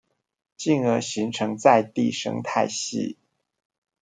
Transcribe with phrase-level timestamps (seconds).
[0.57, 3.19] 進而形成在地生態系